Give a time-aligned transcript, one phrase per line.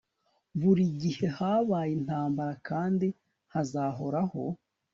[0.59, 3.07] buri gihe habaye intambara kandi
[3.53, 4.43] hazahoraho